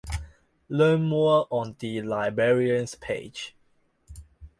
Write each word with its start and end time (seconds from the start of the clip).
Learn 0.67 1.03
more 1.03 1.45
on 1.51 1.75
the 1.77 2.01
Librarians 2.01 2.95
page. 2.95 3.53